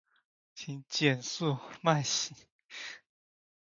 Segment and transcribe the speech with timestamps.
[0.55, 2.35] 请减速慢行